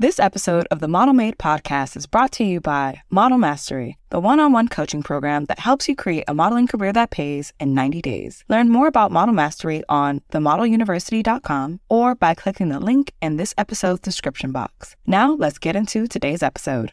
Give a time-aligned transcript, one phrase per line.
[0.00, 4.18] This episode of the Model Made podcast is brought to you by Model Mastery, the
[4.18, 7.74] one on one coaching program that helps you create a modeling career that pays in
[7.74, 8.42] 90 days.
[8.48, 14.00] Learn more about Model Mastery on themodeluniversity.com or by clicking the link in this episode's
[14.00, 14.96] description box.
[15.06, 16.92] Now, let's get into today's episode.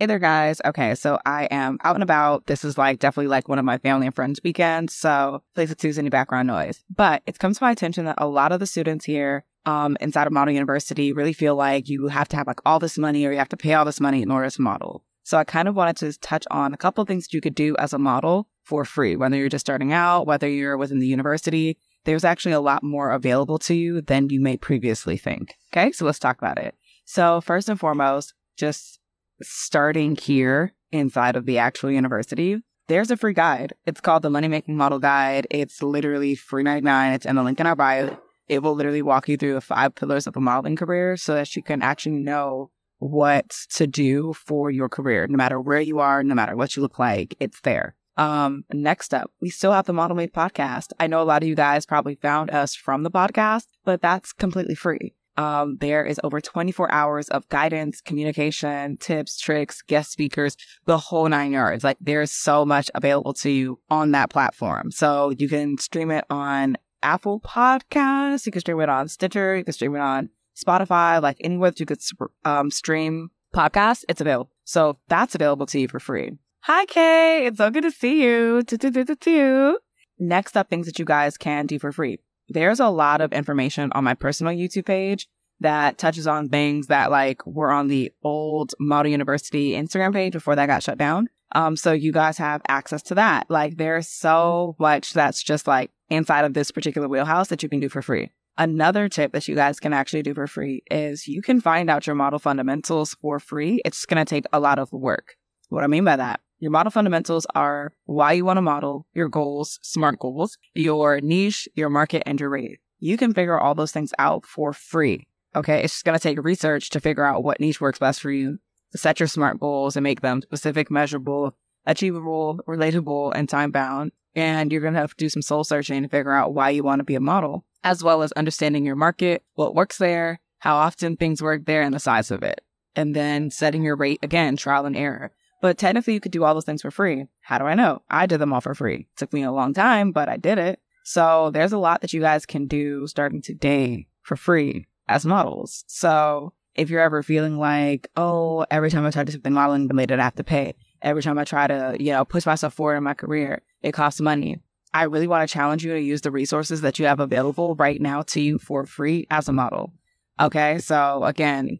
[0.00, 0.60] Hey there, guys.
[0.64, 2.46] Okay, so I am out and about.
[2.46, 5.98] This is like definitely like one of my family and friends' weekends, so please excuse
[5.98, 6.84] any background noise.
[6.88, 10.28] But it's come to my attention that a lot of the students here um, inside
[10.28, 13.32] of Model University really feel like you have to have like all this money or
[13.32, 15.02] you have to pay all this money in order to model.
[15.24, 17.56] So I kind of wanted to touch on a couple of things that you could
[17.56, 21.08] do as a model for free, whether you're just starting out, whether you're within the
[21.08, 21.76] university.
[22.04, 25.56] There's actually a lot more available to you than you may previously think.
[25.72, 26.76] Okay, so let's talk about it.
[27.04, 28.97] So first and foremost, just
[29.42, 33.74] starting here inside of the actual university, there's a free guide.
[33.86, 35.46] It's called the Money Making Model Guide.
[35.50, 37.12] It's literally free 99.
[37.12, 38.18] It's in the link in our bio.
[38.48, 41.54] It will literally walk you through the five pillars of a modeling career so that
[41.54, 46.22] you can actually know what to do for your career, no matter where you are,
[46.22, 47.94] no matter what you look like, it's there.
[48.16, 50.92] Um, next up, we still have the Model Made podcast.
[50.98, 54.32] I know a lot of you guys probably found us from the podcast, but that's
[54.32, 55.14] completely free.
[55.38, 61.28] Um, there is over 24 hours of guidance, communication, tips, tricks, guest speakers, the whole
[61.28, 61.84] nine yards.
[61.84, 64.90] Like there's so much available to you on that platform.
[64.90, 69.62] So you can stream it on Apple Podcasts, you can stream it on Stitcher, you
[69.62, 72.00] can stream it on Spotify, like anywhere that you could
[72.44, 74.50] um, stream podcasts, it's available.
[74.64, 76.32] So that's available to you for free.
[76.62, 77.46] Hi, Kay.
[77.46, 79.78] It's so good to see you.
[80.18, 82.18] Next up, things that you guys can do for free
[82.48, 85.28] there's a lot of information on my personal YouTube page
[85.60, 90.56] that touches on things that like were on the old Model University Instagram page before
[90.56, 91.28] that got shut down.
[91.52, 93.50] Um, so you guys have access to that.
[93.50, 97.80] Like there's so much that's just like inside of this particular wheelhouse that you can
[97.80, 98.30] do for free.
[98.58, 102.06] Another tip that you guys can actually do for free is you can find out
[102.06, 103.80] your model fundamentals for free.
[103.84, 105.36] It's going to take a lot of work.
[105.68, 109.28] What I mean by that your model fundamentals are why you want to model, your
[109.28, 112.80] goals, SMART goals, your niche, your market, and your rate.
[112.98, 115.27] You can figure all those things out for free.
[115.56, 115.82] Okay.
[115.82, 118.58] It's just going to take research to figure out what niche works best for you,
[118.94, 124.12] set your SMART goals and make them specific, measurable, achievable, relatable, and time bound.
[124.34, 126.84] And you're going to have to do some soul searching to figure out why you
[126.84, 130.76] want to be a model, as well as understanding your market, what works there, how
[130.76, 132.60] often things work there, and the size of it.
[132.94, 135.32] And then setting your rate again, trial and error.
[135.60, 137.26] But technically, you could do all those things for free.
[137.40, 138.02] How do I know?
[138.08, 139.08] I did them all for free.
[139.10, 140.80] It took me a long time, but I did it.
[141.04, 145.84] So there's a lot that you guys can do starting today for free as models.
[145.86, 149.88] So if you're ever feeling like, oh, every time I try to do something modeling
[149.88, 150.74] related, I have to pay.
[151.02, 154.20] Every time I try to, you know, push myself forward in my career, it costs
[154.20, 154.60] money.
[154.94, 158.00] I really want to challenge you to use the resources that you have available right
[158.00, 159.92] now to you for free as a model.
[160.40, 160.78] Okay.
[160.78, 161.78] So again,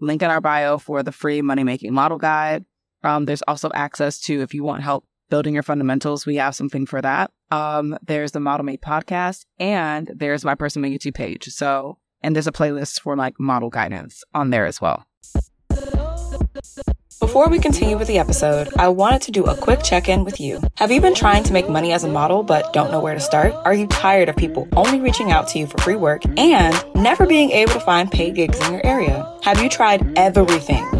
[0.00, 2.64] link in our bio for the free money making model guide.
[3.02, 6.84] Um, there's also access to if you want help building your fundamentals, we have something
[6.86, 7.30] for that.
[7.50, 11.46] Um, there's the Model Made podcast and there's my personal YouTube page.
[11.46, 15.06] So, and there's a playlist for like model guidance on there as well.
[17.20, 20.40] Before we continue with the episode, I wanted to do a quick check in with
[20.40, 20.60] you.
[20.76, 23.20] Have you been trying to make money as a model but don't know where to
[23.20, 23.52] start?
[23.64, 27.26] Are you tired of people only reaching out to you for free work and never
[27.26, 29.38] being able to find paid gigs in your area?
[29.42, 30.99] Have you tried everything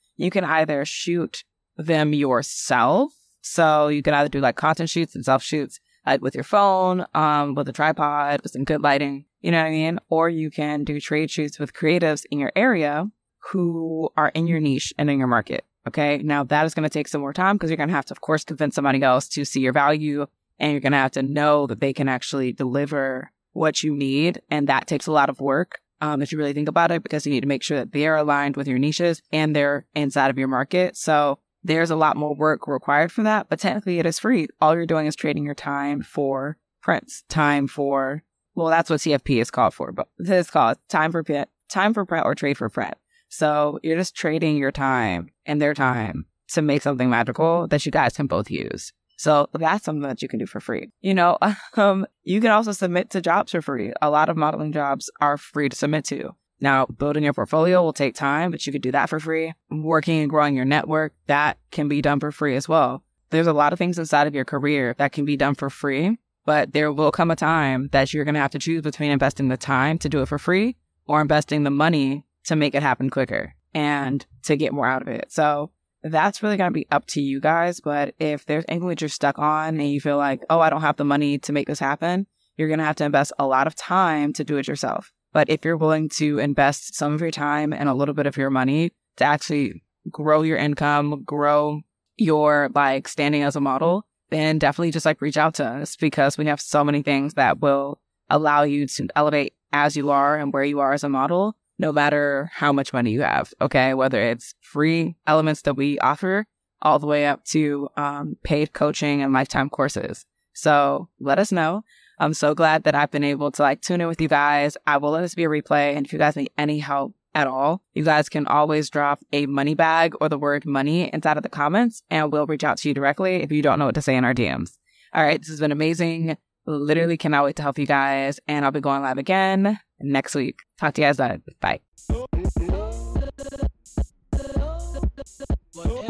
[0.17, 1.43] You can either shoot
[1.77, 3.13] them yourself.
[3.41, 7.05] So you can either do like content shoots and self shoots like with your phone,
[7.13, 9.99] um, with a tripod, with some good lighting, you know what I mean?
[10.09, 13.07] Or you can do trade shoots with creatives in your area
[13.51, 15.65] who are in your niche and in your market.
[15.87, 16.19] Okay.
[16.19, 18.13] Now that is going to take some more time because you're going to have to,
[18.13, 20.27] of course, convince somebody else to see your value
[20.59, 24.41] and you're going to have to know that they can actually deliver what you need.
[24.49, 25.79] And that takes a lot of work.
[26.01, 28.15] Um, if you really think about it, because you need to make sure that they're
[28.15, 30.97] aligned with your niches and they're inside of your market.
[30.97, 34.47] So there's a lot more work required for that, but technically it is free.
[34.59, 38.23] All you're doing is trading your time for prints, time for,
[38.55, 42.05] well, that's what TFP is called for, but it's called time for print, time for
[42.05, 42.95] print or trade for print.
[43.29, 47.91] So you're just trading your time and their time to make something magical that you
[47.91, 48.91] guys can both use.
[49.21, 50.89] So that's something that you can do for free.
[51.01, 51.37] You know,
[51.77, 53.93] um, you can also submit to jobs for free.
[54.01, 56.31] A lot of modeling jobs are free to submit to.
[56.59, 59.53] Now, building your portfolio will take time, but you could do that for free.
[59.69, 63.03] Working and growing your network, that can be done for free as well.
[63.29, 66.17] There's a lot of things inside of your career that can be done for free,
[66.45, 69.49] but there will come a time that you're going to have to choose between investing
[69.49, 73.11] the time to do it for free or investing the money to make it happen
[73.11, 75.31] quicker and to get more out of it.
[75.31, 75.69] So
[76.03, 77.79] that's really going to be up to you guys.
[77.79, 80.81] But if there's anything that you're stuck on and you feel like, oh, I don't
[80.81, 82.27] have the money to make this happen,
[82.57, 85.11] you're going to have to invest a lot of time to do it yourself.
[85.33, 88.37] But if you're willing to invest some of your time and a little bit of
[88.37, 91.81] your money to actually grow your income, grow
[92.17, 96.37] your like standing as a model, then definitely just like reach out to us because
[96.37, 97.99] we have so many things that will
[98.29, 101.91] allow you to elevate as you are and where you are as a model no
[101.91, 103.53] matter how much money you have.
[103.59, 103.93] Okay.
[103.93, 106.45] Whether it's free elements that we offer
[106.81, 110.25] all the way up to um, paid coaching and lifetime courses.
[110.53, 111.83] So let us know.
[112.19, 114.77] I'm so glad that I've been able to like tune in with you guys.
[114.85, 115.95] I will let this be a replay.
[115.95, 119.47] And if you guys need any help at all, you guys can always drop a
[119.47, 122.87] money bag or the word money inside of the comments and we'll reach out to
[122.87, 124.77] you directly if you don't know what to say in our DMs.
[125.13, 125.39] All right.
[125.39, 126.37] This has been amazing.
[126.65, 128.39] Literally cannot wait to help you guys.
[128.47, 130.59] And I'll be going live again next week.
[130.79, 131.43] Talk to you guys then.
[131.59, 131.79] Bye.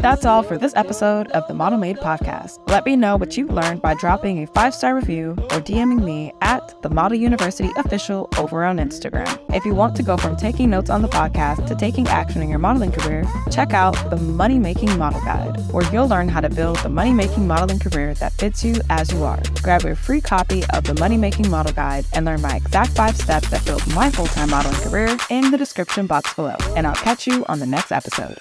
[0.02, 2.58] That's all for this episode of the Model Made podcast.
[2.68, 6.32] Let me know what you learned by dropping a five star review or DMing me
[6.40, 9.38] at the Model University Official over on Instagram.
[9.54, 12.48] If you want to go from taking notes on the podcast to taking action in
[12.48, 16.50] your modeling career, check out the Money Making Model Guide, where you'll learn how to
[16.50, 19.40] build the money making modeling career that fits you as you are.
[19.62, 23.16] Grab your free copy of the Money Making Model Guide and learn my exact five
[23.16, 26.56] steps that built my full time modeling career in the description box below.
[26.76, 28.36] And I'll catch you on the next episode.